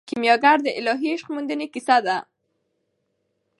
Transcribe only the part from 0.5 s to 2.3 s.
د الهي عشق موندنې کیسه ده.